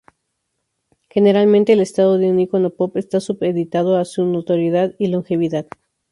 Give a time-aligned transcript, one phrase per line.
[1.11, 5.67] Generalmente, el estado de un icono pop está supeditado a su notoriedad y longevidad.